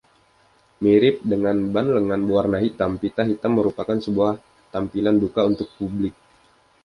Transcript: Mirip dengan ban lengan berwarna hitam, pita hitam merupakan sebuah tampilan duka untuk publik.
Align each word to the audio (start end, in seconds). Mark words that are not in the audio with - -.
Mirip 0.83 1.15
dengan 1.31 1.57
ban 1.73 1.87
lengan 1.95 2.21
berwarna 2.27 2.57
hitam, 2.65 2.91
pita 3.01 3.21
hitam 3.29 3.51
merupakan 3.61 3.97
sebuah 4.05 4.31
tampilan 4.73 5.15
duka 5.23 5.41
untuk 5.51 5.67
publik. 5.77 6.13